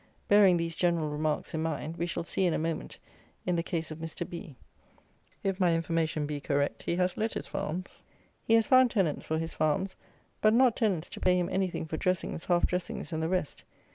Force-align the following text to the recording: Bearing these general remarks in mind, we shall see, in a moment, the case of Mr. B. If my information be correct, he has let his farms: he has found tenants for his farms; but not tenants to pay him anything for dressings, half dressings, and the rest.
Bearing 0.27 0.57
these 0.57 0.73
general 0.73 1.11
remarks 1.11 1.53
in 1.53 1.61
mind, 1.61 1.95
we 1.95 2.07
shall 2.07 2.23
see, 2.23 2.43
in 2.45 2.55
a 2.55 2.57
moment, 2.57 2.97
the 3.45 3.61
case 3.61 3.91
of 3.91 3.99
Mr. 3.99 4.27
B. 4.27 4.55
If 5.43 5.59
my 5.59 5.75
information 5.75 6.25
be 6.25 6.39
correct, 6.41 6.81
he 6.81 6.95
has 6.95 7.17
let 7.17 7.33
his 7.33 7.45
farms: 7.45 8.01
he 8.41 8.55
has 8.55 8.65
found 8.65 8.89
tenants 8.89 9.27
for 9.27 9.37
his 9.37 9.53
farms; 9.53 9.95
but 10.41 10.55
not 10.55 10.75
tenants 10.75 11.07
to 11.09 11.19
pay 11.19 11.37
him 11.37 11.49
anything 11.51 11.85
for 11.85 11.97
dressings, 11.97 12.45
half 12.45 12.65
dressings, 12.65 13.13
and 13.13 13.21
the 13.21 13.29
rest. 13.29 13.63